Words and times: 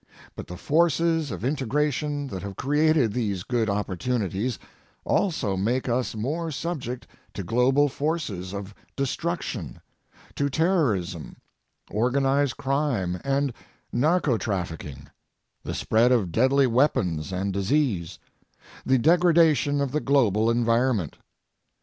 But 0.35 0.47
the 0.47 0.57
forces 0.57 1.29
of 1.29 1.45
integration 1.45 2.25
that 2.29 2.41
have 2.41 2.55
created 2.55 3.13
these 3.13 3.43
good 3.43 3.69
opportunities 3.69 4.57
also 5.05 5.55
make 5.55 5.87
us 5.87 6.15
more 6.15 6.49
subject 6.49 7.05
to 7.35 7.43
global 7.43 7.87
forces 7.87 8.51
of 8.51 8.73
destruction, 8.95 9.79
to 10.33 10.49
terrorism, 10.49 11.35
organized 11.91 12.57
crime 12.57 13.21
and 13.23 13.53
narcotrafficking, 13.93 15.05
the 15.63 15.75
spread 15.75 16.11
of 16.11 16.31
deadly 16.31 16.65
weapons 16.65 17.31
and 17.31 17.53
disease, 17.53 18.17
the 18.83 18.97
degradation 18.97 19.81
of 19.81 19.91
the 19.91 20.01
global 20.01 20.49
environment. 20.49 21.17